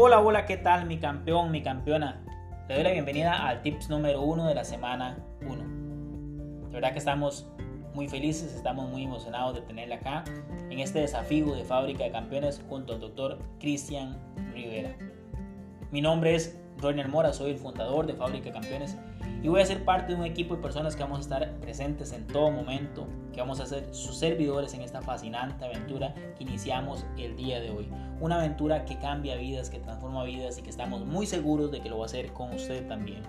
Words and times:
Hola, 0.00 0.20
hola, 0.20 0.46
¿qué 0.46 0.56
tal 0.56 0.86
mi 0.86 0.98
campeón, 0.98 1.50
mi 1.50 1.60
campeona? 1.60 2.22
Te 2.68 2.74
doy 2.74 2.84
la 2.84 2.92
bienvenida 2.92 3.48
al 3.48 3.62
tips 3.62 3.90
número 3.90 4.22
uno 4.22 4.46
de 4.46 4.54
la 4.54 4.62
semana 4.62 5.18
1. 5.44 6.68
De 6.68 6.72
verdad 6.72 6.92
que 6.92 7.00
estamos 7.00 7.48
muy 7.94 8.06
felices, 8.06 8.54
estamos 8.54 8.88
muy 8.88 9.02
emocionados 9.02 9.56
de 9.56 9.62
tenerla 9.62 9.96
acá 9.96 10.22
en 10.70 10.78
este 10.78 11.00
desafío 11.00 11.52
de 11.52 11.64
Fábrica 11.64 12.04
de 12.04 12.12
Campeones 12.12 12.62
junto 12.68 12.92
al 12.92 13.00
doctor 13.00 13.40
Cristian 13.58 14.16
Rivera. 14.54 14.94
Mi 15.90 16.00
nombre 16.00 16.36
es 16.36 16.56
Roger 16.76 17.08
Mora, 17.08 17.32
soy 17.32 17.50
el 17.50 17.58
fundador 17.58 18.06
de 18.06 18.14
Fábrica 18.14 18.44
de 18.44 18.52
Campeones 18.52 18.96
y 19.42 19.48
voy 19.48 19.60
a 19.60 19.66
ser 19.66 19.84
parte 19.84 20.12
de 20.12 20.18
un 20.18 20.24
equipo 20.24 20.56
de 20.56 20.62
personas 20.62 20.96
que 20.96 21.02
vamos 21.02 21.18
a 21.18 21.20
estar 21.20 21.60
presentes 21.60 22.12
en 22.12 22.26
todo 22.26 22.50
momento, 22.50 23.06
que 23.32 23.40
vamos 23.40 23.60
a 23.60 23.66
ser 23.66 23.94
sus 23.94 24.16
servidores 24.16 24.74
en 24.74 24.80
esta 24.80 25.00
fascinante 25.00 25.64
aventura 25.64 26.12
que 26.36 26.42
iniciamos 26.42 27.06
el 27.16 27.36
día 27.36 27.60
de 27.60 27.70
hoy. 27.70 27.88
Una 28.20 28.38
aventura 28.38 28.84
que 28.84 28.98
cambia 28.98 29.36
vidas, 29.36 29.70
que 29.70 29.78
transforma 29.78 30.24
vidas 30.24 30.58
y 30.58 30.62
que 30.62 30.70
estamos 30.70 31.04
muy 31.04 31.26
seguros 31.26 31.70
de 31.70 31.80
que 31.80 31.88
lo 31.88 31.98
va 31.98 32.04
a 32.04 32.06
hacer 32.06 32.32
con 32.32 32.52
usted 32.52 32.86
también. 32.88 33.22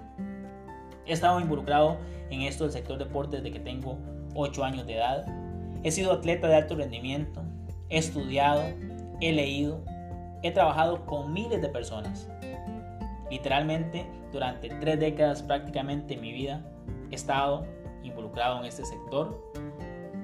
He 1.06 1.14
estado 1.14 1.40
involucrado 1.40 1.98
en 2.32 2.42
esto 2.42 2.64
del 2.64 2.74
sector 2.74 2.98
deporte 2.98 3.38
desde 3.38 3.52
que 3.52 3.60
tengo 3.60 4.00
8 4.34 4.64
años 4.64 4.88
de 4.88 4.96
edad. 4.96 5.26
He 5.84 5.92
sido 5.92 6.12
atleta 6.12 6.48
de 6.48 6.56
alto 6.56 6.76
rendimiento, 6.76 7.44
he 7.90 8.00
estudiado, 8.00 8.64
he 9.22 9.32
leído, 9.32 9.84
he 10.42 10.52
trabajado 10.52 11.06
con 11.06 11.34
miles 11.34 11.62
de 11.62 11.70
personas 11.70 12.30
Literalmente, 13.30 14.06
durante 14.32 14.70
tres 14.70 15.00
décadas 15.00 15.44
prácticamente 15.44 16.16
en 16.16 16.22
mi 16.22 16.32
vida 16.32 16.66
he 17.12 17.16
estado 17.16 17.66
involucrado 18.04 18.60
en 18.60 18.66
este 18.66 18.86
sector. 18.86 19.52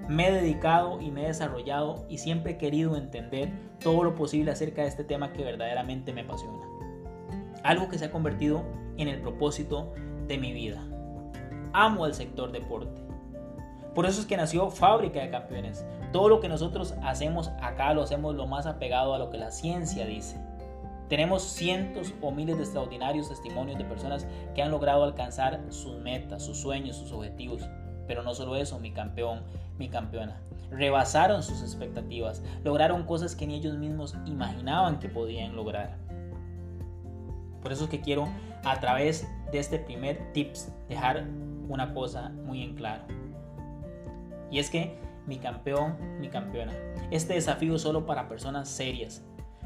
Me 0.07 0.27
he 0.27 0.31
dedicado 0.31 1.01
y 1.01 1.11
me 1.11 1.23
he 1.23 1.27
desarrollado 1.27 2.05
y 2.09 2.19
siempre 2.19 2.53
he 2.53 2.57
querido 2.57 2.95
entender 2.95 3.51
todo 3.79 4.03
lo 4.03 4.15
posible 4.15 4.51
acerca 4.51 4.83
de 4.83 4.87
este 4.87 5.03
tema 5.03 5.33
que 5.33 5.43
verdaderamente 5.43 6.13
me 6.13 6.21
apasiona. 6.21 6.63
Algo 7.63 7.89
que 7.89 7.97
se 7.97 8.05
ha 8.05 8.11
convertido 8.11 8.63
en 8.97 9.07
el 9.07 9.21
propósito 9.21 9.93
de 10.27 10.37
mi 10.37 10.53
vida. 10.53 10.83
Amo 11.73 12.05
el 12.05 12.13
sector 12.13 12.51
deporte. 12.51 13.01
Por 13.95 14.05
eso 14.05 14.21
es 14.21 14.27
que 14.27 14.37
nació 14.37 14.69
Fábrica 14.69 15.21
de 15.21 15.31
Campeones. 15.31 15.85
Todo 16.11 16.29
lo 16.29 16.39
que 16.39 16.49
nosotros 16.49 16.95
hacemos 17.01 17.49
acá 17.61 17.93
lo 17.93 18.03
hacemos 18.03 18.35
lo 18.35 18.45
más 18.45 18.65
apegado 18.65 19.13
a 19.13 19.19
lo 19.19 19.29
que 19.29 19.37
la 19.37 19.51
ciencia 19.51 20.05
dice. 20.05 20.37
Tenemos 21.09 21.43
cientos 21.43 22.13
o 22.21 22.31
miles 22.31 22.57
de 22.57 22.63
extraordinarios 22.63 23.29
testimonios 23.29 23.77
de 23.77 23.85
personas 23.85 24.25
que 24.55 24.63
han 24.63 24.71
logrado 24.71 25.03
alcanzar 25.03 25.61
sus 25.69 25.97
metas, 25.99 26.43
sus 26.43 26.57
sueños, 26.57 26.95
sus 26.95 27.11
objetivos. 27.11 27.61
Pero 28.07 28.23
no 28.23 28.33
solo 28.33 28.55
eso, 28.55 28.79
mi 28.79 28.91
campeón, 28.91 29.43
mi 29.77 29.89
campeona. 29.89 30.39
Rebasaron 30.71 31.43
sus 31.43 31.61
expectativas, 31.61 32.43
lograron 32.63 33.03
cosas 33.03 33.35
que 33.35 33.45
ni 33.45 33.55
ellos 33.55 33.77
mismos 33.77 34.15
imaginaban 34.25 34.99
que 34.99 35.09
podían 35.09 35.55
lograr. 35.55 35.97
Por 37.61 37.71
eso 37.71 37.85
es 37.85 37.89
que 37.89 38.01
quiero 38.01 38.27
a 38.63 38.79
través 38.79 39.27
de 39.51 39.59
este 39.59 39.79
primer 39.79 40.33
tips 40.33 40.71
dejar 40.89 41.25
una 41.69 41.93
cosa 41.93 42.29
muy 42.29 42.63
en 42.63 42.75
claro. 42.75 43.03
Y 44.51 44.59
es 44.59 44.69
que 44.69 44.97
mi 45.25 45.37
campeón, 45.37 45.97
mi 46.19 46.29
campeona, 46.29 46.73
este 47.11 47.33
desafío 47.33 47.75
es 47.75 47.81
solo 47.81 48.05
para 48.05 48.27
personas 48.27 48.69
serias, 48.69 49.23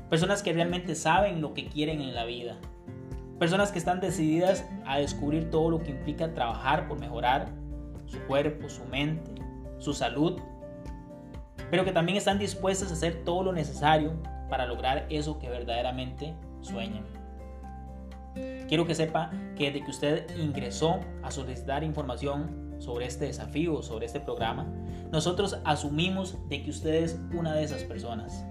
Personas 0.10 0.42
que 0.42 0.54
realmente 0.54 0.96
saben 0.96 1.40
lo 1.40 1.54
que 1.54 1.68
quieren 1.68 2.02
en 2.02 2.16
la 2.16 2.26
vida. 2.26 2.58
Personas 3.38 3.72
que 3.72 3.78
están 3.78 4.00
decididas 4.00 4.68
a 4.86 4.98
descubrir 4.98 5.52
todo 5.52 5.70
lo 5.70 5.84
que 5.84 5.92
implica 5.92 6.34
trabajar 6.34 6.88
por 6.88 7.00
mejorar 7.00 7.50
su 8.06 8.20
cuerpo, 8.22 8.70
su 8.70 8.84
mente, 8.86 9.32
su 9.78 9.94
salud. 9.94 10.40
Pero 11.70 11.86
que 11.86 11.92
también 11.92 12.18
están 12.18 12.40
dispuestas 12.40 12.90
a 12.90 12.94
hacer 12.94 13.24
todo 13.24 13.44
lo 13.44 13.54
necesario 13.54 14.14
para 14.50 14.66
lograr 14.66 15.06
eso 15.10 15.38
que 15.38 15.48
verdaderamente 15.48 16.34
sueñan. 16.62 17.06
Quiero 18.68 18.86
que 18.86 18.96
sepa 18.96 19.32
que 19.56 19.66
desde 19.66 19.84
que 19.84 19.92
usted 19.92 20.38
ingresó 20.38 21.00
a 21.22 21.30
solicitar 21.30 21.84
información 21.84 22.76
sobre 22.80 23.06
este 23.06 23.26
desafío, 23.26 23.84
sobre 23.84 24.08
este 24.08 24.20
programa, 24.20 24.66
nosotros 25.12 25.60
asumimos 25.66 26.38
de 26.50 26.64
que 26.64 26.72
usted 26.72 26.96
es 26.96 27.20
una 27.34 27.54
de 27.54 27.64
esas 27.64 27.84
personas. 27.84 28.46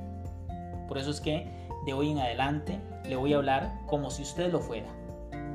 Por 0.88 0.99
eso 0.99 1.10
es 1.10 1.21
que 1.21 1.47
de 1.84 1.93
hoy 1.93 2.10
en 2.10 2.19
adelante 2.19 2.81
le 3.04 3.16
voy 3.16 3.34
a 3.34 3.37
hablar 3.37 3.78
como 3.87 4.10
si 4.10 4.22
usted 4.22 4.50
lo 4.50 4.60
fuera, 4.60 4.88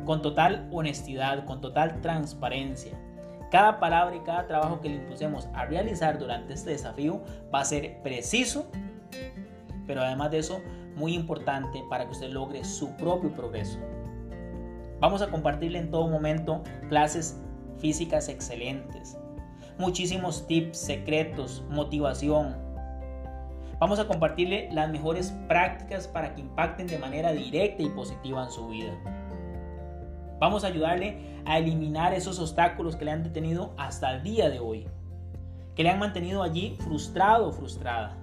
con 0.06 0.22
total 0.22 0.70
honestidad, 0.72 1.46
con 1.46 1.60
total 1.60 2.00
transparencia. 2.02 2.98
Cada 3.52 3.80
palabra 3.80 4.16
y 4.16 4.20
cada 4.22 4.48
trabajo 4.48 4.80
que 4.80 4.90
le 4.90 4.96
impusemos 4.96 5.48
a 5.54 5.66
realizar 5.66 6.18
durante 6.18 6.54
este 6.54 6.72
desafío 6.72 7.22
va 7.54 7.60
a 7.62 7.66
ser 7.66 8.02
preciso, 8.02 8.68
pero 9.86 10.02
además 10.02 10.32
de 10.32 10.40
eso, 10.40 10.62
muy 10.96 11.14
importante 11.14 11.84
para 11.90 12.06
que 12.06 12.12
usted 12.12 12.32
logre 12.32 12.64
su 12.64 12.96
propio 12.96 13.32
progreso. 13.32 13.80
Vamos 15.00 15.22
a 15.22 15.30
compartirle 15.30 15.80
en 15.80 15.92
todo 15.92 16.08
momento 16.08 16.64
clases 16.88 17.40
físicas 17.78 18.30
excelentes, 18.30 19.18
muchísimos 19.78 20.48
tips, 20.48 20.78
secretos, 20.78 21.64
motivación, 21.70 22.56
Vamos 23.84 24.00
a 24.00 24.08
compartirle 24.08 24.70
las 24.72 24.90
mejores 24.90 25.34
prácticas 25.50 26.08
para 26.08 26.34
que 26.34 26.40
impacten 26.40 26.88
de 26.88 26.98
manera 26.98 27.34
directa 27.34 27.84
y 27.84 27.90
positiva 27.90 28.46
en 28.46 28.50
su 28.50 28.70
vida. 28.70 28.94
Vamos 30.40 30.64
a 30.64 30.68
ayudarle 30.68 31.42
a 31.44 31.58
eliminar 31.58 32.14
esos 32.14 32.40
obstáculos 32.40 32.96
que 32.96 33.04
le 33.04 33.12
han 33.12 33.24
detenido 33.24 33.74
hasta 33.78 34.16
el 34.16 34.24
día 34.24 34.50
de 34.50 34.60
hoy, 34.60 34.88
que 35.76 35.84
le 35.84 35.90
han 35.90 36.00
mantenido 36.00 36.44
allí 36.44 36.78
frustrado 36.80 37.50
o 37.50 37.52
frustrada, 37.52 38.16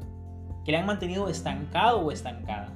que 0.65 0.73
le 0.73 0.79
han 0.79 0.87
mantenido 0.87 1.29
estancado 1.29 2.07
o 2.07 2.11
estancada. 2.11 2.73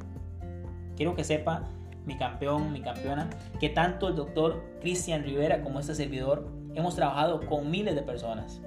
Quiero 0.95 1.17
que 1.17 1.25
sepa, 1.25 1.63
mi 2.05 2.19
campeón, 2.19 2.71
mi 2.71 2.83
campeona, 2.83 3.31
que 3.61 3.71
tanto 3.71 4.09
el 4.09 4.15
doctor 4.15 4.63
Cristian 4.83 5.23
Rivera 5.23 5.63
como 5.63 5.81
este 5.81 5.95
servidor 5.95 6.51
hemos 6.75 6.97
trabajado 6.97 7.47
con 7.47 7.71
miles 7.71 7.95
de 7.95 8.03
personas 8.03 8.61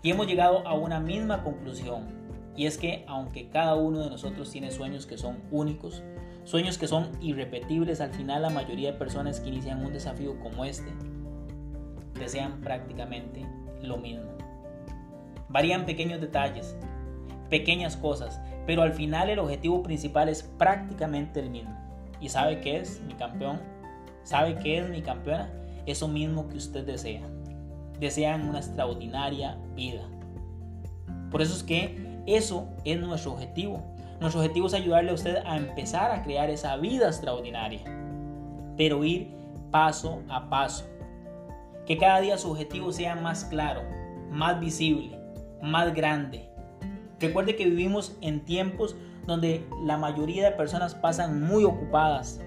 y 0.00 0.10
hemos 0.10 0.26
llegado 0.26 0.66
a 0.66 0.72
una 0.72 1.00
misma 1.00 1.42
conclusión 1.42 2.17
y 2.58 2.66
es 2.66 2.76
que 2.76 3.04
aunque 3.06 3.48
cada 3.50 3.76
uno 3.76 4.00
de 4.00 4.10
nosotros 4.10 4.50
tiene 4.50 4.72
sueños 4.72 5.06
que 5.06 5.16
son 5.16 5.38
únicos, 5.52 6.02
sueños 6.42 6.76
que 6.76 6.88
son 6.88 7.08
irrepetibles, 7.20 8.00
al 8.00 8.12
final 8.12 8.42
la 8.42 8.50
mayoría 8.50 8.90
de 8.90 8.98
personas 8.98 9.38
que 9.38 9.48
inician 9.48 9.86
un 9.86 9.92
desafío 9.92 10.36
como 10.40 10.64
este 10.64 10.92
desean 12.18 12.60
prácticamente 12.60 13.46
lo 13.80 13.96
mismo. 13.96 14.32
Varían 15.48 15.86
pequeños 15.86 16.20
detalles, 16.20 16.76
pequeñas 17.48 17.96
cosas, 17.96 18.40
pero 18.66 18.82
al 18.82 18.92
final 18.92 19.30
el 19.30 19.38
objetivo 19.38 19.84
principal 19.84 20.28
es 20.28 20.42
prácticamente 20.42 21.38
el 21.38 21.50
mismo. 21.50 21.78
¿Y 22.20 22.28
sabe 22.28 22.60
qué 22.60 22.78
es 22.78 23.00
mi 23.02 23.14
campeón? 23.14 23.60
¿Sabe 24.24 24.58
qué 24.58 24.78
es 24.78 24.88
mi 24.88 25.00
campeona? 25.00 25.48
Eso 25.86 26.08
mismo 26.08 26.48
que 26.48 26.56
usted 26.56 26.84
desea. 26.84 27.22
Desean 28.00 28.48
una 28.48 28.58
extraordinaria 28.58 29.56
vida. 29.76 30.02
Por 31.30 31.40
eso 31.40 31.54
es 31.54 31.62
que 31.62 32.07
eso 32.36 32.68
es 32.84 32.98
nuestro 33.00 33.32
objetivo. 33.32 33.82
Nuestro 34.20 34.40
objetivo 34.40 34.66
es 34.66 34.74
ayudarle 34.74 35.10
a 35.10 35.14
usted 35.14 35.36
a 35.46 35.56
empezar 35.56 36.10
a 36.10 36.22
crear 36.22 36.50
esa 36.50 36.76
vida 36.76 37.06
extraordinaria, 37.06 37.80
pero 38.76 39.04
ir 39.04 39.30
paso 39.70 40.22
a 40.28 40.48
paso. 40.48 40.84
Que 41.86 41.96
cada 41.96 42.20
día 42.20 42.36
su 42.36 42.50
objetivo 42.50 42.92
sea 42.92 43.14
más 43.14 43.44
claro, 43.44 43.82
más 44.30 44.58
visible, 44.60 45.18
más 45.62 45.94
grande. 45.94 46.48
Recuerde 47.20 47.56
que 47.56 47.64
vivimos 47.64 48.16
en 48.20 48.44
tiempos 48.44 48.96
donde 49.26 49.66
la 49.84 49.96
mayoría 49.96 50.44
de 50.44 50.56
personas 50.56 50.94
pasan 50.94 51.42
muy 51.42 51.64
ocupadas. 51.64 52.40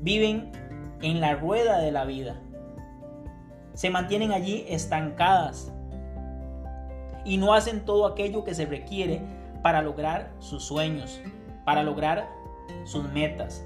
Viven 0.00 0.52
en 1.02 1.20
la 1.20 1.34
rueda 1.34 1.78
de 1.78 1.92
la 1.92 2.04
vida. 2.04 2.40
Se 3.74 3.90
mantienen 3.90 4.32
allí 4.32 4.64
estancadas 4.68 5.72
y 7.28 7.36
no 7.36 7.52
hacen 7.52 7.84
todo 7.84 8.06
aquello 8.06 8.42
que 8.42 8.54
se 8.54 8.64
requiere 8.64 9.20
para 9.62 9.82
lograr 9.82 10.32
sus 10.38 10.64
sueños, 10.64 11.20
para 11.66 11.82
lograr 11.82 12.26
sus 12.86 13.04
metas, 13.12 13.62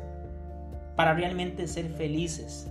para 0.97 1.15
realmente 1.15 1.69
ser 1.69 1.89
felices. 1.91 2.69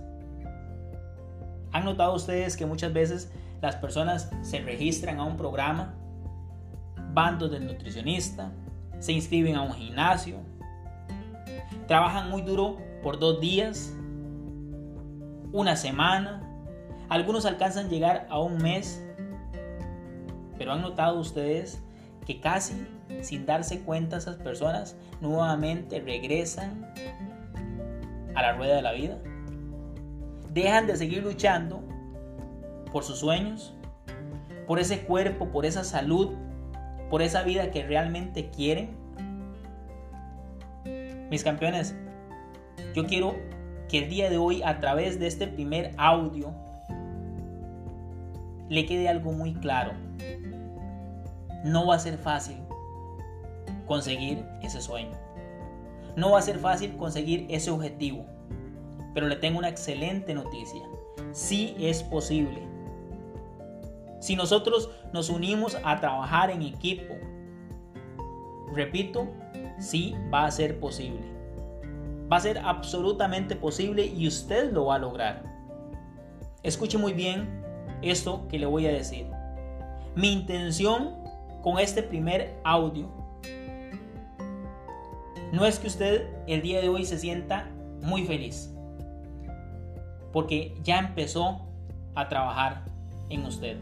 ¿Han 1.72 1.86
notado 1.86 2.14
ustedes 2.14 2.58
que 2.58 2.66
muchas 2.66 2.92
veces 2.92 3.32
las 3.62 3.76
personas 3.76 4.30
se 4.42 4.60
registran 4.60 5.18
a 5.18 5.24
un 5.24 5.38
programa, 5.38 5.94
van 7.14 7.38
del 7.38 7.66
nutricionista, 7.66 8.52
se 8.98 9.12
inscriben 9.12 9.56
a 9.56 9.62
un 9.62 9.72
gimnasio, 9.72 10.40
trabajan 11.88 12.28
muy 12.28 12.42
duro 12.42 12.76
por 13.02 13.18
dos 13.18 13.40
días, 13.40 13.94
una 15.52 15.74
semana, 15.74 16.42
algunos 17.08 17.46
alcanzan 17.46 17.86
a 17.86 17.88
llegar 17.88 18.26
a 18.28 18.38
un 18.40 18.58
mes 18.58 19.02
pero 20.62 20.74
han 20.74 20.80
notado 20.80 21.18
ustedes 21.18 21.82
que 22.24 22.38
casi 22.38 22.86
sin 23.22 23.46
darse 23.46 23.80
cuenta 23.80 24.18
esas 24.18 24.36
personas 24.36 24.94
nuevamente 25.20 25.98
regresan 25.98 26.86
a 28.36 28.42
la 28.42 28.52
rueda 28.52 28.76
de 28.76 28.82
la 28.82 28.92
vida. 28.92 29.18
Dejan 30.52 30.86
de 30.86 30.96
seguir 30.96 31.24
luchando 31.24 31.82
por 32.92 33.02
sus 33.02 33.18
sueños, 33.18 33.74
por 34.68 34.78
ese 34.78 35.00
cuerpo, 35.00 35.48
por 35.48 35.66
esa 35.66 35.82
salud, 35.82 36.30
por 37.10 37.22
esa 37.22 37.42
vida 37.42 37.72
que 37.72 37.82
realmente 37.82 38.48
quieren. 38.50 38.90
Mis 41.28 41.42
campeones, 41.42 41.96
yo 42.94 43.04
quiero 43.06 43.34
que 43.88 43.98
el 43.98 44.08
día 44.08 44.30
de 44.30 44.38
hoy, 44.38 44.62
a 44.62 44.78
través 44.78 45.18
de 45.18 45.26
este 45.26 45.48
primer 45.48 45.92
audio, 45.96 46.54
le 48.68 48.86
quede 48.86 49.08
algo 49.08 49.32
muy 49.32 49.54
claro. 49.54 49.90
No 51.64 51.86
va 51.86 51.96
a 51.96 51.98
ser 51.98 52.18
fácil 52.18 52.56
conseguir 53.86 54.44
ese 54.62 54.80
sueño. 54.80 55.16
No 56.16 56.32
va 56.32 56.38
a 56.38 56.42
ser 56.42 56.58
fácil 56.58 56.96
conseguir 56.96 57.46
ese 57.48 57.70
objetivo. 57.70 58.26
Pero 59.14 59.28
le 59.28 59.36
tengo 59.36 59.58
una 59.58 59.68
excelente 59.68 60.34
noticia. 60.34 60.82
Sí 61.32 61.74
es 61.78 62.02
posible. 62.02 62.62
Si 64.20 64.36
nosotros 64.36 64.90
nos 65.12 65.30
unimos 65.30 65.76
a 65.84 65.98
trabajar 66.00 66.50
en 66.50 66.62
equipo, 66.62 67.14
repito, 68.72 69.28
sí 69.78 70.14
va 70.32 70.44
a 70.44 70.50
ser 70.50 70.78
posible. 70.78 71.22
Va 72.30 72.36
a 72.36 72.40
ser 72.40 72.58
absolutamente 72.58 73.56
posible 73.56 74.06
y 74.06 74.26
usted 74.26 74.72
lo 74.72 74.86
va 74.86 74.94
a 74.94 74.98
lograr. 74.98 75.42
Escuche 76.62 76.98
muy 76.98 77.12
bien 77.12 77.62
esto 78.00 78.46
que 78.48 78.58
le 78.58 78.66
voy 78.66 78.86
a 78.86 78.92
decir. 78.92 79.26
Mi 80.14 80.32
intención 80.32 81.21
con 81.62 81.78
este 81.78 82.02
primer 82.02 82.58
audio 82.64 83.08
no 85.52 85.64
es 85.64 85.78
que 85.78 85.86
usted 85.86 86.28
el 86.46 86.60
día 86.62 86.80
de 86.80 86.88
hoy 86.88 87.04
se 87.04 87.18
sienta 87.18 87.70
muy 88.02 88.24
feliz, 88.24 88.74
porque 90.32 90.74
ya 90.82 90.98
empezó 90.98 91.60
a 92.14 92.28
trabajar 92.28 92.84
en 93.28 93.44
usted. 93.44 93.78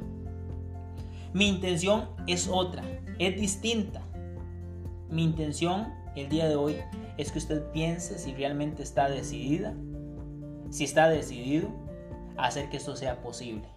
Mi 1.33 1.49
intención 1.49 2.09
es 2.27 2.49
otra, 2.49 2.83
es 3.19 3.41
distinta. 3.41 4.03
Mi 5.09 5.25
intención 5.25 5.93
el 6.17 6.29
día 6.29 6.49
de 6.49 6.57
hoy 6.57 6.77
es 7.17 7.31
que 7.31 7.39
usted 7.39 7.63
piense 7.71 8.19
si 8.19 8.35
realmente 8.35 8.83
está 8.83 9.09
decidida, 9.09 9.75
si 10.71 10.85
está 10.85 11.09
decidido 11.09 11.69
a 12.37 12.47
hacer 12.47 12.69
que 12.69 12.79
esto 12.79 12.97
sea 12.97 13.23
posible. 13.23 13.69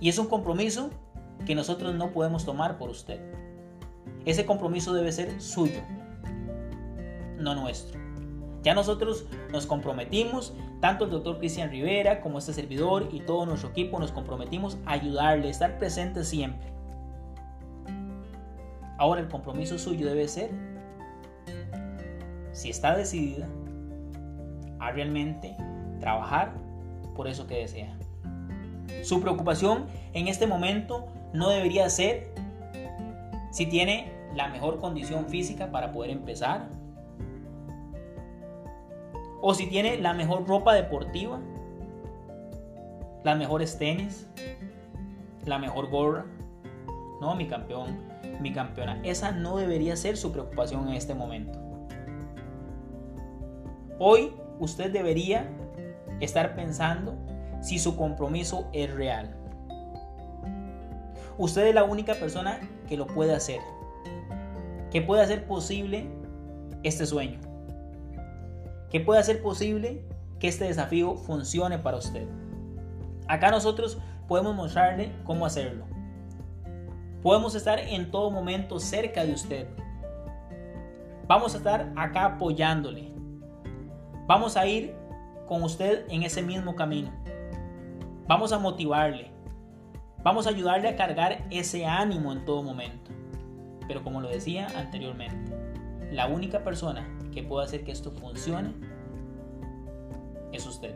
Y 0.00 0.08
es 0.08 0.18
un 0.18 0.26
compromiso 0.26 0.90
que 1.48 1.54
nosotros 1.54 1.94
no 1.94 2.10
podemos 2.10 2.44
tomar 2.44 2.76
por 2.76 2.90
usted. 2.90 3.18
Ese 4.26 4.44
compromiso 4.44 4.92
debe 4.92 5.10
ser 5.12 5.40
suyo, 5.40 5.80
no 7.38 7.54
nuestro. 7.54 7.98
Ya 8.62 8.74
nosotros 8.74 9.24
nos 9.50 9.64
comprometimos, 9.64 10.52
tanto 10.82 11.06
el 11.06 11.10
doctor 11.10 11.38
Cristian 11.38 11.70
Rivera 11.70 12.20
como 12.20 12.36
este 12.36 12.52
servidor 12.52 13.08
y 13.12 13.20
todo 13.20 13.46
nuestro 13.46 13.70
equipo 13.70 13.98
nos 13.98 14.12
comprometimos 14.12 14.76
a 14.84 14.92
ayudarle, 14.92 15.48
a 15.48 15.50
estar 15.50 15.78
presente 15.78 16.22
siempre. 16.22 16.70
Ahora 18.98 19.22
el 19.22 19.28
compromiso 19.28 19.78
suyo 19.78 20.06
debe 20.06 20.28
ser, 20.28 20.50
si 22.52 22.68
está 22.68 22.94
decidida, 22.94 23.48
a 24.80 24.90
realmente 24.90 25.56
trabajar 25.98 26.52
por 27.16 27.26
eso 27.26 27.46
que 27.46 27.60
desea. 27.60 27.96
Su 29.02 29.22
preocupación 29.22 29.86
en 30.12 30.28
este 30.28 30.46
momento 30.46 31.08
no 31.32 31.50
debería 31.50 31.88
ser 31.90 32.32
si 33.50 33.66
tiene 33.66 34.12
la 34.34 34.48
mejor 34.48 34.78
condición 34.78 35.26
física 35.26 35.70
para 35.70 35.92
poder 35.92 36.10
empezar, 36.10 36.68
o 39.40 39.54
si 39.54 39.66
tiene 39.66 39.98
la 39.98 40.14
mejor 40.14 40.46
ropa 40.46 40.74
deportiva, 40.74 41.40
las 43.24 43.38
mejores 43.38 43.78
tenis, 43.78 44.28
la 45.44 45.58
mejor 45.58 45.90
gorra. 45.90 46.26
No, 47.20 47.34
mi 47.34 47.46
campeón, 47.46 47.98
mi 48.40 48.52
campeona. 48.52 49.00
Esa 49.02 49.32
no 49.32 49.56
debería 49.56 49.96
ser 49.96 50.16
su 50.16 50.32
preocupación 50.32 50.88
en 50.88 50.94
este 50.94 51.14
momento. 51.14 51.58
Hoy 53.98 54.32
usted 54.60 54.92
debería 54.92 55.48
estar 56.20 56.54
pensando 56.54 57.16
si 57.60 57.78
su 57.78 57.96
compromiso 57.96 58.68
es 58.72 58.92
real. 58.92 59.37
Usted 61.38 61.68
es 61.68 61.74
la 61.74 61.84
única 61.84 62.14
persona 62.14 62.60
que 62.86 62.96
lo 62.96 63.06
puede 63.06 63.34
hacer, 63.34 63.60
que 64.90 65.00
puede 65.00 65.22
hacer 65.22 65.46
posible 65.46 66.10
este 66.82 67.06
sueño 67.06 67.48
que 68.90 69.00
puede 69.00 69.20
hacer 69.20 69.42
posible 69.42 70.02
que 70.38 70.48
este 70.48 70.64
desafío 70.64 71.16
funcione 71.16 71.78
para 71.78 71.98
usted. 71.98 72.26
Acá 73.26 73.50
nosotros 73.50 73.98
podemos 74.26 74.54
mostrarle 74.54 75.12
cómo 75.24 75.44
hacerlo. 75.44 75.84
Podemos 77.22 77.54
estar 77.54 77.78
en 77.78 78.10
todo 78.10 78.30
momento 78.30 78.78
cerca 78.78 79.24
de 79.24 79.32
usted. 79.32 79.68
Vamos 81.26 81.54
a 81.54 81.58
estar 81.58 81.92
acá 81.96 82.24
apoyándole. 82.24 83.12
Vamos 84.26 84.56
a 84.56 84.66
ir 84.66 84.94
con 85.46 85.62
usted 85.62 86.06
en 86.08 86.22
ese 86.22 86.42
mismo 86.42 86.74
camino. 86.74 87.10
Vamos 88.26 88.52
a 88.52 88.58
motivarle. 88.58 89.30
Vamos 90.22 90.46
a 90.46 90.50
ayudarle 90.50 90.88
a 90.88 90.96
cargar 90.96 91.44
ese 91.50 91.86
ánimo 91.86 92.32
en 92.32 92.44
todo 92.44 92.62
momento. 92.62 93.10
Pero 93.86 94.02
como 94.02 94.20
lo 94.20 94.28
decía 94.28 94.68
anteriormente, 94.76 95.52
la 96.10 96.26
única 96.26 96.64
persona 96.64 97.08
que 97.32 97.42
puede 97.42 97.64
hacer 97.64 97.84
que 97.84 97.92
esto 97.92 98.10
funcione 98.10 98.74
es 100.52 100.66
usted. 100.66 100.94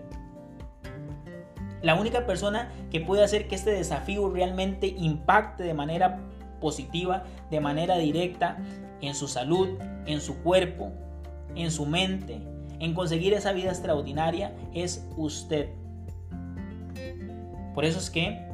La 1.82 1.94
única 1.94 2.26
persona 2.26 2.70
que 2.90 3.00
puede 3.00 3.24
hacer 3.24 3.48
que 3.48 3.54
este 3.54 3.70
desafío 3.70 4.28
realmente 4.28 4.86
impacte 4.86 5.64
de 5.64 5.74
manera 5.74 6.20
positiva, 6.60 7.24
de 7.50 7.60
manera 7.60 7.98
directa 7.98 8.58
en 9.00 9.14
su 9.14 9.26
salud, 9.26 9.78
en 10.06 10.20
su 10.20 10.42
cuerpo, 10.42 10.92
en 11.56 11.70
su 11.70 11.86
mente, 11.86 12.40
en 12.78 12.94
conseguir 12.94 13.34
esa 13.34 13.52
vida 13.52 13.70
extraordinaria, 13.70 14.52
es 14.72 15.06
usted. 15.16 15.70
Por 17.74 17.84
eso 17.84 17.98
es 17.98 18.10
que 18.10 18.51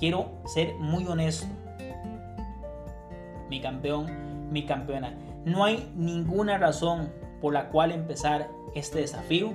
quiero 0.00 0.30
ser 0.46 0.74
muy 0.78 1.06
honesto. 1.06 1.46
Mi 3.48 3.60
campeón, 3.60 4.50
mi 4.50 4.64
campeona. 4.64 5.14
No 5.44 5.64
hay 5.64 5.92
ninguna 5.94 6.58
razón 6.58 7.12
por 7.40 7.52
la 7.52 7.68
cual 7.68 7.92
empezar 7.92 8.48
este 8.74 9.00
desafío 9.00 9.52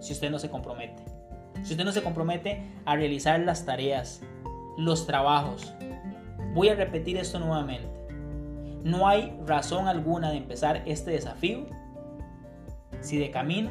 si 0.00 0.12
usted 0.12 0.30
no 0.30 0.38
se 0.38 0.50
compromete. 0.50 1.02
Si 1.62 1.72
usted 1.72 1.84
no 1.84 1.92
se 1.92 2.02
compromete 2.02 2.62
a 2.84 2.96
realizar 2.96 3.40
las 3.40 3.64
tareas, 3.64 4.20
los 4.76 5.06
trabajos. 5.06 5.72
Voy 6.54 6.68
a 6.68 6.74
repetir 6.74 7.16
esto 7.16 7.38
nuevamente. 7.38 7.88
No 8.84 9.08
hay 9.08 9.38
razón 9.46 9.86
alguna 9.86 10.30
de 10.30 10.38
empezar 10.38 10.82
este 10.86 11.12
desafío 11.12 11.66
si 13.00 13.16
de 13.16 13.30
camino 13.30 13.70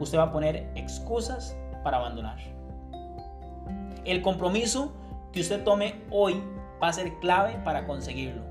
usted 0.00 0.18
va 0.18 0.24
a 0.24 0.32
poner 0.32 0.70
excusas 0.74 1.56
para 1.84 1.98
abandonar. 1.98 2.57
El 4.04 4.22
compromiso 4.22 4.92
que 5.32 5.40
usted 5.40 5.64
tome 5.64 5.94
hoy 6.10 6.42
va 6.82 6.88
a 6.88 6.92
ser 6.92 7.18
clave 7.20 7.60
para 7.64 7.86
conseguirlo. 7.86 8.42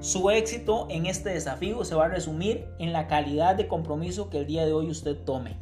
Su 0.00 0.30
éxito 0.30 0.86
en 0.88 1.06
este 1.06 1.30
desafío 1.30 1.84
se 1.84 1.94
va 1.94 2.06
a 2.06 2.08
resumir 2.08 2.66
en 2.78 2.92
la 2.92 3.06
calidad 3.06 3.54
de 3.54 3.68
compromiso 3.68 4.30
que 4.30 4.38
el 4.38 4.46
día 4.46 4.64
de 4.64 4.72
hoy 4.72 4.88
usted 4.88 5.16
tome. 5.24 5.56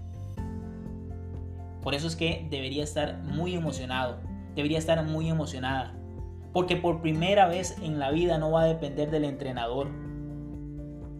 Por 1.83 1.95
eso 1.95 2.07
es 2.07 2.15
que 2.15 2.47
debería 2.51 2.85
estar 2.85 3.19
muy 3.19 3.55
emocionado, 3.55 4.19
debería 4.55 4.79
estar 4.79 5.03
muy 5.05 5.29
emocionada, 5.29 5.95
porque 6.53 6.77
por 6.77 7.01
primera 7.01 7.49
vez 7.49 7.77
en 7.83 7.99
la 7.99 8.11
vida 8.11 8.39
no 8.39 8.53
va 8.53 8.63
a 8.63 8.67
depender 8.67 9.11
del 9.11 9.25
entrenador, 9.25 9.89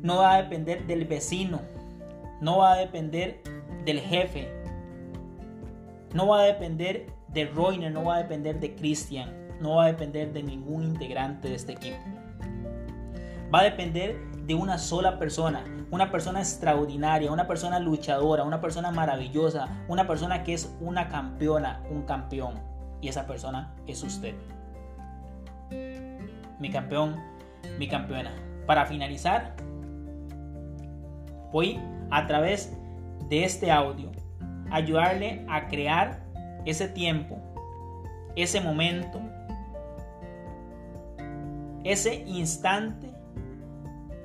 no 0.03 0.19
va 0.19 0.35
a 0.35 0.43
depender 0.43 0.87
del 0.87 1.05
vecino, 1.05 1.61
no 2.41 2.59
va 2.59 2.75
a 2.75 2.77
depender 2.77 3.41
del 3.85 4.01
jefe, 4.01 4.49
no 6.15 6.29
va 6.29 6.43
a 6.43 6.45
depender 6.45 7.07
de 7.33 7.47
Roiner, 7.47 7.93
no 7.93 8.05
va 8.05 8.17
a 8.17 8.19
depender 8.19 8.59
de 8.61 8.75
Christian, 8.75 9.33
no 9.61 9.77
va 9.77 9.85
a 9.85 9.87
depender 9.89 10.33
de 10.33 10.43
ningún 10.43 10.85
integrante 10.85 11.49
de 11.49 11.55
este 11.55 11.73
equipo 11.73 11.99
va 13.53 13.61
a 13.61 13.65
depender 13.65 14.19
de 14.47 14.55
una 14.55 14.79
sola 14.79 15.19
persona, 15.19 15.65
una 15.91 16.11
persona 16.11 16.41
extraordinaria, 16.41 17.33
una 17.33 17.47
persona 17.47 17.79
luchadora, 17.79 18.45
una 18.45 18.61
persona 18.61 18.91
maravillosa, 18.91 19.69
una 19.89 20.07
persona 20.07 20.43
que 20.43 20.55
es 20.55 20.75
una 20.81 21.09
campeona, 21.09 21.83
un 21.91 22.03
campeón. 22.03 22.55
Y 23.01 23.09
esa 23.09 23.27
persona 23.27 23.75
es 23.87 24.03
usted. 24.03 24.35
Mi 26.59 26.71
campeón, 26.71 27.17
mi 27.79 27.89
campeona. 27.89 28.35
Para 28.67 28.87
finalizar, 28.87 29.55
voy 31.53 31.81
a 32.11 32.27
través 32.27 32.77
de 33.29 33.45
este 33.45 33.71
audio 33.71 34.11
ayudarle 34.71 35.47
a 35.49 35.69
crear 35.69 36.28
ese 36.71 36.87
tiempo, 36.87 37.39
ese 38.37 38.61
momento, 38.61 39.21
ese 41.83 42.17
instante 42.27 43.11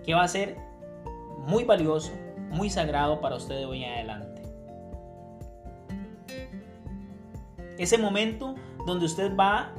que 0.03 0.13
va 0.13 0.23
a 0.23 0.27
ser 0.27 0.57
muy 1.47 1.63
valioso, 1.63 2.11
muy 2.49 2.69
sagrado 2.69 3.21
para 3.21 3.37
usted 3.37 3.55
de 3.55 3.65
hoy 3.65 3.85
en 3.85 3.93
adelante. 3.93 4.41
Ese 7.77 7.97
momento 7.97 8.55
donde 8.85 9.05
usted 9.05 9.33
va 9.37 9.71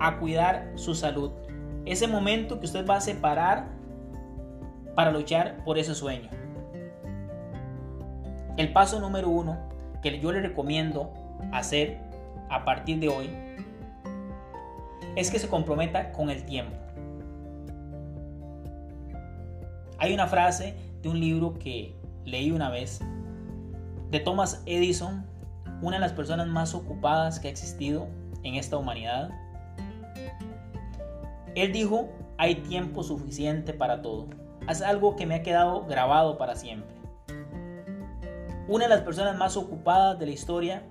a 0.00 0.18
cuidar 0.18 0.70
su 0.74 0.94
salud. 0.94 1.30
Ese 1.86 2.06
momento 2.06 2.60
que 2.60 2.66
usted 2.66 2.86
va 2.86 2.96
a 2.96 3.00
separar 3.00 3.68
para 4.94 5.10
luchar 5.10 5.64
por 5.64 5.78
ese 5.78 5.94
sueño. 5.94 6.28
El 8.58 8.70
paso 8.74 9.00
número 9.00 9.30
uno 9.30 9.56
que 10.02 10.20
yo 10.20 10.30
le 10.30 10.40
recomiendo 10.40 11.27
hacer 11.52 11.98
a 12.50 12.64
partir 12.64 12.98
de 13.00 13.08
hoy 13.08 13.30
es 15.16 15.30
que 15.30 15.38
se 15.38 15.48
comprometa 15.48 16.12
con 16.12 16.30
el 16.30 16.44
tiempo. 16.44 16.76
Hay 19.98 20.14
una 20.14 20.28
frase 20.28 20.76
de 21.02 21.08
un 21.08 21.18
libro 21.18 21.54
que 21.58 21.96
leí 22.24 22.52
una 22.52 22.70
vez 22.70 23.00
de 24.10 24.20
Thomas 24.20 24.62
Edison, 24.64 25.26
una 25.82 25.96
de 25.96 26.00
las 26.00 26.12
personas 26.12 26.46
más 26.46 26.74
ocupadas 26.74 27.40
que 27.40 27.48
ha 27.48 27.50
existido 27.50 28.06
en 28.44 28.54
esta 28.54 28.76
humanidad. 28.76 29.30
Él 31.54 31.72
dijo, 31.72 32.08
hay 32.36 32.56
tiempo 32.56 33.02
suficiente 33.02 33.72
para 33.72 34.00
todo. 34.02 34.28
Es 34.68 34.82
algo 34.82 35.16
que 35.16 35.26
me 35.26 35.34
ha 35.34 35.42
quedado 35.42 35.84
grabado 35.86 36.38
para 36.38 36.54
siempre. 36.54 36.94
Una 38.68 38.84
de 38.84 38.90
las 38.90 39.00
personas 39.00 39.36
más 39.36 39.56
ocupadas 39.56 40.18
de 40.18 40.26
la 40.26 40.32
historia 40.32 40.84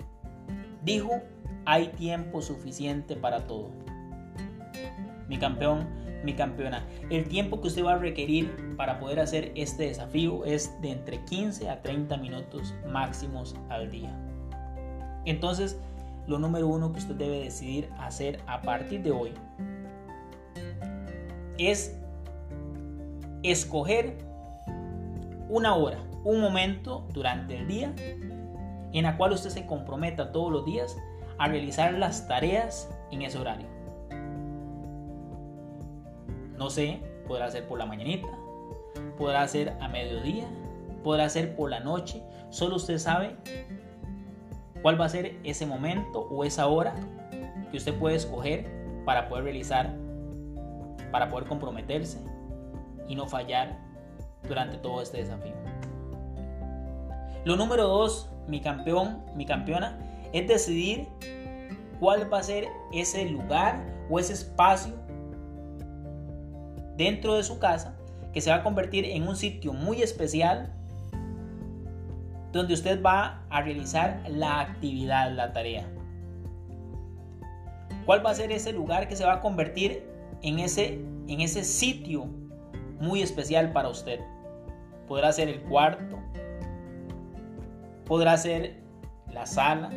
dijo, 0.88 1.22
hay 1.66 1.90
tiempo 1.90 2.42
suficiente 2.42 3.16
para 3.16 3.46
todo. 3.46 3.70
Mi 5.28 5.38
campeón, 5.38 5.86
mi 6.24 6.34
campeona. 6.34 6.88
El 7.10 7.28
tiempo 7.28 7.62
que 7.62 7.68
usted 7.68 7.84
va 7.84 7.94
a 7.94 7.98
requerir 7.98 8.76
para 8.78 8.98
poder 8.98 9.20
hacer 9.20 9.52
este 9.56 9.84
desafío 9.84 10.46
es 10.46 10.82
de 10.82 10.92
entre 10.92 11.24
15 11.26 11.70
a 11.70 11.82
30 11.82 12.18
minutos 12.18 12.74
máximos 12.90 13.56
al 13.70 13.92
día. 13.92 14.18
Entonces, 15.26 15.78
lo 16.26 16.40
número 16.40 16.68
uno 16.68 16.94
que 16.94 17.00
usted 17.00 17.16
debe 17.16 17.40
decidir 17.44 17.90
hacer 18.00 18.40
a 18.48 18.62
partir 18.62 19.04
de 19.04 19.12
hoy 19.12 19.34
es 21.58 21.98
escoger 23.44 24.18
una 25.50 25.76
hora, 25.76 26.00
un 26.24 26.40
momento 26.40 27.06
durante 27.14 27.58
el 27.58 27.68
día 27.68 27.94
en 28.94 29.04
la 29.04 29.18
cual 29.18 29.34
usted 29.34 29.50
se 29.50 29.66
comprometa 29.66 30.32
todos 30.32 30.52
los 30.52 30.66
días 30.66 30.98
a 31.38 31.48
realizar 31.48 31.94
las 31.94 32.28
tareas 32.28 32.90
en 33.12 33.22
ese 33.22 33.38
horario. 33.38 33.68
No 36.58 36.70
sé, 36.70 37.02
podrá 37.28 37.50
ser 37.52 37.68
por 37.68 37.78
la 37.78 37.86
mañanita, 37.86 38.28
podrá 39.18 39.48
ser 39.48 39.78
a 39.80 39.88
mediodía, 39.88 40.46
podrá 41.04 41.30
ser 41.30 41.56
por 41.56 41.70
la 41.70 41.80
noche. 41.80 42.24
Solo 42.50 42.78
usted 42.78 42.98
sabe 42.98 43.36
cuál 44.82 45.00
va 45.00 45.06
a 45.06 45.10
ser 45.10 45.38
ese 45.44 45.66
momento 45.66 46.22
o 46.32 46.44
esa 46.44 46.68
hora 46.68 46.96
que 47.72 47.78
usted 47.78 47.98
puede 47.98 48.16
escoger 48.16 48.66
para 49.06 49.30
poder 49.30 49.44
realizar, 49.44 49.94
para 51.12 51.30
poder 51.30 51.48
comprometerse 51.48 52.20
y 53.08 53.16
no 53.16 53.28
fallar 53.28 53.78
durante 54.48 54.78
todo 54.78 55.02
este 55.02 55.18
desafío. 55.18 55.54
Lo 57.46 57.56
número 57.56 57.88
dos, 57.88 58.30
mi 58.48 58.62
campeón, 58.62 59.24
mi 59.36 59.46
campeona, 59.46 59.98
es 60.34 60.48
decidir 60.48 61.08
cuál 62.00 62.32
va 62.32 62.40
a 62.40 62.44
ser 62.44 62.68
ese 62.94 63.26
lugar 63.26 63.84
o 64.10 64.20
ese 64.20 64.34
espacio 64.34 64.94
dentro 66.96 67.36
de 67.36 67.44
su 67.44 67.60
casa 67.60 67.98
que 68.34 68.42
se 68.42 68.50
va 68.50 68.58
a 68.58 68.64
convertir 68.64 69.06
en 69.06 69.28
un 69.28 69.36
sitio 69.36 69.74
muy 69.74 70.02
especial 70.02 70.74
donde 72.52 72.74
usted 72.74 73.02
va 73.02 73.44
a 73.50 73.62
realizar 73.62 74.24
la 74.30 74.62
actividad, 74.62 75.32
la 75.32 75.54
tarea. 75.54 75.88
¿Cuál 78.06 78.26
va 78.26 78.32
a 78.32 78.36
ser 78.36 78.52
ese 78.52 78.72
lugar 78.72 79.08
que 79.08 79.16
se 79.16 79.26
va 79.26 79.34
a 79.34 79.42
convertir 79.42 80.04
en 80.42 80.60
ese, 80.60 81.00
en 81.28 81.42
ese 81.42 81.64
sitio 81.64 82.26
muy 83.00 83.22
especial 83.22 83.74
para 83.74 83.90
usted? 83.90 84.20
Podrá 85.08 85.32
ser 85.34 85.50
el 85.50 85.62
cuarto, 85.62 86.18
podrá 88.08 88.38
ser 88.38 88.82
la 89.32 89.46
sala, 89.46 89.90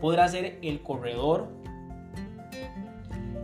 podrá 0.00 0.28
ser 0.28 0.58
el 0.62 0.82
corredor, 0.82 1.48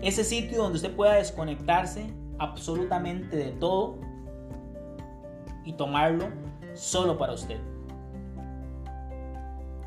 ese 0.02 0.25
sitio 0.25 0.59
donde 0.59 0.76
usted 0.76 0.95
pueda 0.95 1.14
desconectarse 1.14 2.12
absolutamente 2.38 3.37
de 3.37 3.52
todo 3.52 3.99
y 5.64 5.73
tomarlo 5.73 6.26
solo 6.75 7.18
para 7.18 7.33
usted. 7.33 7.61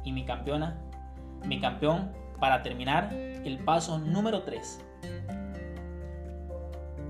Y 0.04 0.12
mi 0.12 0.26
campeona, 0.26 0.82
mi 1.46 1.60
campeón, 1.60 2.12
para 2.40 2.64
terminar, 2.64 3.14
el 3.14 3.60
paso 3.64 4.00
número 4.00 4.44
3 4.44 4.86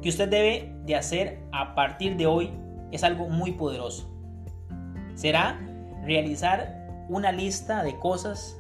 que 0.02 0.10
usted 0.10 0.30
debe 0.30 0.74
de 0.86 0.96
hacer 0.96 1.40
a 1.52 1.76
partir 1.76 2.18
de 2.18 2.26
hoy 2.26 2.52
es 2.92 3.04
algo 3.04 3.30
muy 3.30 3.52
poderoso. 3.52 4.10
Será 5.14 5.60
realizar 6.04 7.06
una 7.10 7.32
lista 7.32 7.84
de 7.84 7.98
cosas 8.00 8.58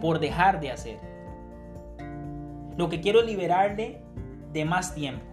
por 0.00 0.18
dejar 0.18 0.60
de 0.60 0.70
hacer. 0.70 0.98
Lo 2.76 2.88
que 2.88 3.00
quiero 3.00 3.20
es 3.20 3.26
liberarle 3.26 4.02
de 4.52 4.64
más 4.64 4.94
tiempo. 4.94 5.24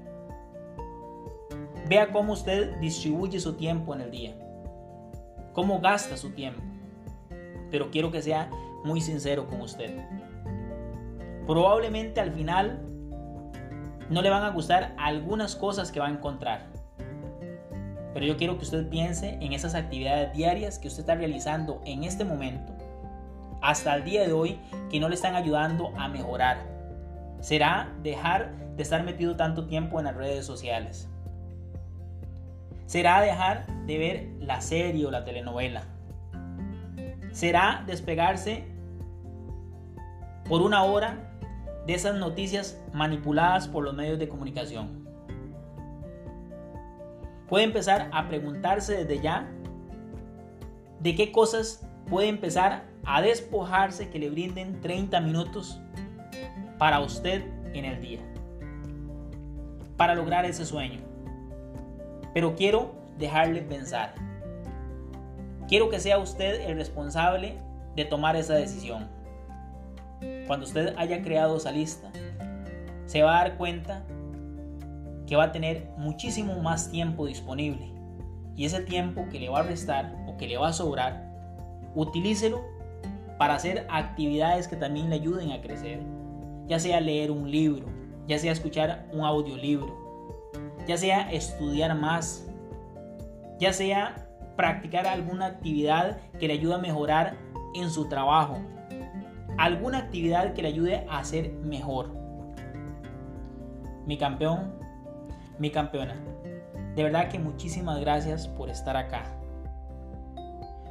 Vea 1.87 2.11
cómo 2.11 2.33
usted 2.33 2.77
distribuye 2.79 3.39
su 3.39 3.53
tiempo 3.53 3.95
en 3.95 4.01
el 4.01 4.11
día, 4.11 4.35
cómo 5.53 5.79
gasta 5.79 6.17
su 6.17 6.31
tiempo. 6.31 6.61
Pero 7.71 7.89
quiero 7.89 8.11
que 8.11 8.21
sea 8.21 8.49
muy 8.83 9.01
sincero 9.01 9.47
con 9.47 9.61
usted. 9.61 9.97
Probablemente 11.47 12.21
al 12.21 12.31
final 12.31 12.79
no 14.09 14.21
le 14.21 14.29
van 14.29 14.43
a 14.43 14.49
gustar 14.49 14.93
algunas 14.97 15.55
cosas 15.55 15.91
que 15.91 15.99
va 15.99 16.07
a 16.07 16.11
encontrar. 16.11 16.67
Pero 18.13 18.25
yo 18.25 18.37
quiero 18.37 18.57
que 18.57 18.63
usted 18.63 18.87
piense 18.89 19.37
en 19.41 19.53
esas 19.53 19.75
actividades 19.75 20.33
diarias 20.33 20.79
que 20.79 20.87
usted 20.87 21.01
está 21.01 21.15
realizando 21.15 21.81
en 21.85 22.03
este 22.03 22.25
momento, 22.25 22.73
hasta 23.61 23.95
el 23.95 24.03
día 24.03 24.25
de 24.25 24.33
hoy, 24.33 24.59
que 24.89 24.99
no 24.99 25.09
le 25.09 25.15
están 25.15 25.35
ayudando 25.35 25.93
a 25.97 26.07
mejorar. 26.07 26.57
Será 27.39 27.93
dejar 28.03 28.51
de 28.75 28.83
estar 28.83 29.03
metido 29.03 29.35
tanto 29.35 29.67
tiempo 29.67 29.99
en 29.99 30.05
las 30.05 30.15
redes 30.15 30.45
sociales 30.45 31.09
será 32.89 33.21
dejar 33.21 33.67
de 33.85 33.99
ver 33.99 34.27
la 34.39 34.61
serie 34.61 35.05
o 35.05 35.11
la 35.11 35.23
telenovela. 35.23 35.83
Será 37.31 37.83
despegarse 37.85 38.65
por 40.45 40.63
una 40.63 40.83
hora 40.83 41.37
de 41.85 41.93
esas 41.93 42.15
noticias 42.15 42.81
manipuladas 42.91 43.67
por 43.67 43.83
los 43.83 43.93
medios 43.93 44.17
de 44.17 44.27
comunicación. 44.27 44.98
Puede 47.49 47.63
empezar 47.63 48.09
a 48.13 48.27
preguntarse 48.27 49.03
desde 49.03 49.21
ya 49.21 49.49
de 50.99 51.15
qué 51.15 51.31
cosas 51.31 51.85
puede 52.07 52.27
empezar 52.27 52.83
a 53.05 53.21
despojarse 53.21 54.09
que 54.09 54.19
le 54.19 54.29
brinden 54.29 54.81
30 54.81 55.19
minutos 55.21 55.79
para 56.77 56.99
usted 56.99 57.43
en 57.73 57.85
el 57.85 58.01
día. 58.01 58.19
Para 59.97 60.15
lograr 60.15 60.45
ese 60.45 60.65
sueño. 60.65 60.99
Pero 62.33 62.55
quiero 62.55 62.93
dejarle 63.17 63.61
pensar. 63.61 64.13
Quiero 65.67 65.89
que 65.89 65.99
sea 65.99 66.19
usted 66.19 66.69
el 66.69 66.77
responsable 66.77 67.57
de 67.95 68.05
tomar 68.05 68.35
esa 68.35 68.53
decisión. 68.53 69.07
Cuando 70.47 70.65
usted 70.65 70.93
haya 70.97 71.21
creado 71.21 71.57
esa 71.57 71.71
lista, 71.71 72.11
se 73.05 73.23
va 73.23 73.39
a 73.39 73.43
dar 73.43 73.57
cuenta 73.57 74.03
que 75.29 75.35
va 75.35 75.43
a 75.43 75.51
tener 75.51 75.87
muchísimo 75.95 76.59
más 76.59 76.89
tiempo 76.89 77.27
disponible. 77.27 77.93
Y 78.55 78.65
ese 78.65 78.81
tiempo 78.81 79.27
que 79.31 79.39
le 79.39 79.47
va 79.47 79.59
a 79.59 79.63
restar 79.63 80.15
o 80.27 80.35
que 80.37 80.47
le 80.47 80.57
va 80.57 80.69
a 80.69 80.73
sobrar, 80.73 81.31
utilícelo 81.93 82.61
para 83.37 83.53
hacer 83.53 83.85
actividades 83.91 84.67
que 84.67 84.75
también 84.75 85.11
le 85.11 85.17
ayuden 85.17 85.51
a 85.51 85.61
crecer. 85.61 86.01
Ya 86.65 86.79
sea 86.79 86.99
leer 86.99 87.29
un 87.29 87.49
libro, 87.49 87.85
ya 88.27 88.39
sea 88.39 88.51
escuchar 88.51 89.07
un 89.13 89.21
audiolibro, 89.21 89.95
ya 90.87 90.97
sea 90.97 91.31
estudiar 91.31 91.95
más, 91.95 92.47
ya 93.59 93.71
sea 93.71 94.27
practicar 94.57 95.05
alguna 95.05 95.45
actividad 95.45 96.17
que 96.39 96.47
le 96.47 96.53
ayude 96.53 96.73
a 96.73 96.79
mejorar 96.79 97.37
en 97.75 97.91
su 97.91 98.09
trabajo, 98.09 98.57
alguna 99.59 99.99
actividad 99.99 100.53
que 100.53 100.63
le 100.63 100.69
ayude 100.69 101.05
a 101.07 101.23
ser 101.23 101.51
mejor. 101.53 102.15
Mi 104.07 104.17
campeón, 104.17 104.79
mi 105.59 105.69
campeona, 105.69 106.15
de 106.95 107.03
verdad 107.03 107.29
que 107.29 107.39
muchísimas 107.39 107.99
gracias 107.99 108.47
por 108.47 108.69
estar 108.69 108.97
acá. 108.97 109.23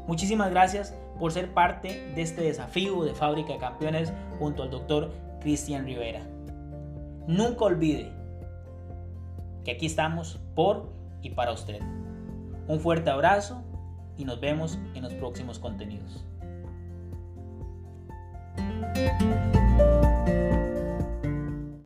Muchísimas 0.06 0.50
gracias 0.50 0.94
por 1.18 1.32
ser 1.32 1.52
parte 1.52 2.12
de 2.14 2.22
este 2.22 2.42
desafío 2.42 3.04
de 3.04 3.14
Fábrica 3.14 3.52
de 3.52 3.58
Campeones 3.58 4.12
junto 4.38 4.62
al 4.62 4.70
doctor 4.70 5.12
Cristian 5.40 5.84
Rivera. 5.84 6.22
Nunca 7.26 7.64
olvide 7.64 8.10
que 9.64 9.72
aquí 9.72 9.86
estamos 9.86 10.40
por 10.54 10.90
y 11.20 11.30
para 11.30 11.52
usted. 11.52 11.80
Un 12.68 12.80
fuerte 12.80 13.10
abrazo 13.10 13.62
y 14.16 14.24
nos 14.24 14.40
vemos 14.40 14.78
en 14.94 15.02
los 15.02 15.12
próximos 15.14 15.58
contenidos. 15.58 16.24